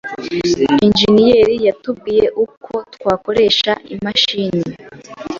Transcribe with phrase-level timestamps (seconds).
[0.85, 4.63] Injeniyeri yatubwiye uko twakoresha imashini.